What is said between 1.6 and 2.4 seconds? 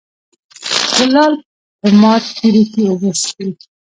په مات